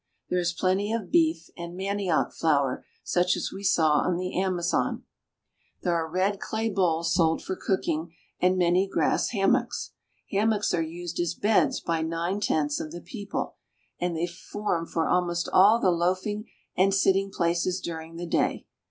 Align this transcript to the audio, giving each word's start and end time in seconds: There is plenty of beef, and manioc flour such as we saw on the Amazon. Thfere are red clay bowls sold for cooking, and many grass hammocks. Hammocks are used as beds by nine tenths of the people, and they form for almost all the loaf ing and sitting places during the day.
There 0.31 0.39
is 0.39 0.51
plenty 0.51 0.91
of 0.91 1.11
beef, 1.11 1.51
and 1.55 1.77
manioc 1.77 2.33
flour 2.33 2.83
such 3.03 3.35
as 3.37 3.51
we 3.53 3.63
saw 3.63 3.99
on 3.99 4.17
the 4.17 4.35
Amazon. 4.35 5.03
Thfere 5.83 5.91
are 5.91 6.09
red 6.09 6.39
clay 6.39 6.69
bowls 6.71 7.13
sold 7.13 7.43
for 7.43 7.55
cooking, 7.55 8.11
and 8.39 8.57
many 8.57 8.87
grass 8.87 9.29
hammocks. 9.29 9.91
Hammocks 10.31 10.73
are 10.73 10.81
used 10.81 11.19
as 11.19 11.35
beds 11.35 11.79
by 11.81 12.01
nine 12.01 12.39
tenths 12.39 12.79
of 12.79 12.91
the 12.91 13.01
people, 13.01 13.57
and 13.99 14.17
they 14.17 14.25
form 14.25 14.87
for 14.87 15.07
almost 15.07 15.47
all 15.53 15.79
the 15.79 15.91
loaf 15.91 16.25
ing 16.25 16.45
and 16.75 16.95
sitting 16.95 17.29
places 17.29 17.79
during 17.79 18.15
the 18.15 18.25
day. 18.25 18.65